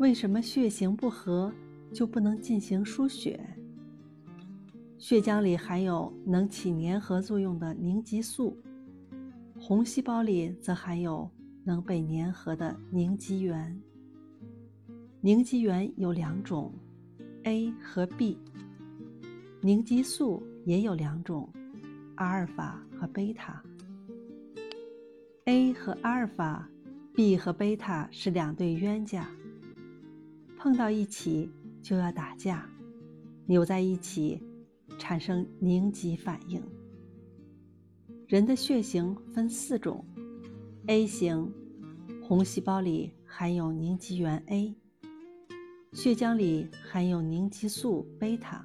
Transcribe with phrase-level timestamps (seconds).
[0.00, 1.52] 为什么血型不合
[1.92, 3.38] 就不能进行输血？
[4.96, 8.56] 血浆里含有能起粘合作用的凝集素，
[9.60, 11.30] 红细胞里则含有
[11.64, 13.78] 能被粘合的凝集元。
[15.20, 16.72] 凝集元有两种
[17.42, 18.38] ，A 和 B。
[19.60, 21.46] 凝集素也有两种，
[22.14, 23.62] 阿尔法和贝塔。
[25.44, 26.66] A 和阿尔法
[27.12, 29.28] ，B 和贝塔是两对冤家，
[30.62, 31.50] 碰到一起
[31.82, 32.68] 就要打架，
[33.46, 34.42] 扭在一起
[34.98, 36.62] 产生凝集反应。
[38.28, 40.04] 人的血型分四种
[40.86, 41.50] ：A 型，
[42.22, 44.74] 红细胞里含有凝集原 A，
[45.94, 48.62] 血浆里含有凝集素贝塔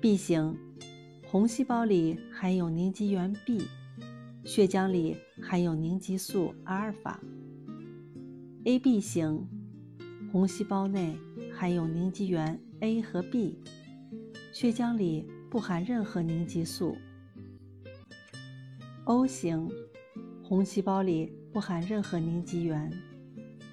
[0.00, 0.58] ；B 型，
[1.28, 3.68] 红细胞里含有凝集原 B。
[4.44, 7.20] 血浆里含有凝集素阿尔法。
[8.64, 9.46] AB 型，
[10.32, 11.18] 红细胞内
[11.52, 13.58] 含有凝集原 A 和 B，
[14.50, 16.96] 血浆里不含任何凝集素。
[19.04, 19.68] O 型，
[20.42, 22.90] 红细胞里不含任何凝集原，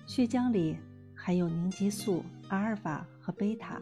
[0.06, 0.76] 血浆里
[1.16, 3.82] 含有凝集素阿尔法和贝塔。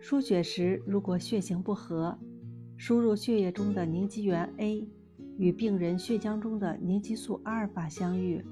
[0.00, 2.18] 输血时，如果血型不合，
[2.76, 4.84] 输入血液中的凝集原 A。
[5.38, 8.44] 与病人血浆中的凝集素阿尔法相遇，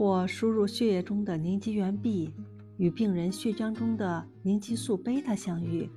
[0.00, 2.32] 或输入血液中的凝集原 B
[2.78, 5.90] 与病人血浆中的凝集素贝塔相遇，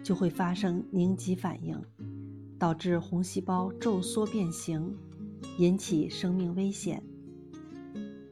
[0.00, 1.76] 就会发生凝集反应，
[2.56, 4.96] 导致红细胞皱缩变形，
[5.58, 7.02] 引起生命危险。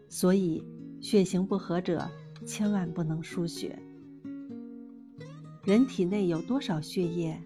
[0.08, 0.62] 所以，
[1.00, 2.08] 血型不合者
[2.44, 3.77] 千万不能输血。
[5.64, 7.36] 人体内有多少血液？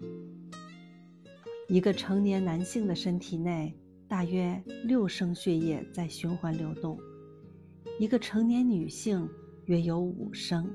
[1.67, 3.75] 一个成年男性的身体内
[4.07, 6.95] 大约六升血液在循环流动，
[7.99, 9.27] 一个成年女性
[9.65, 10.69] 约有五升。